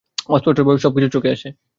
[0.29, 1.49] অস্পষ্টভাবে সব কিছু চোখে আসে।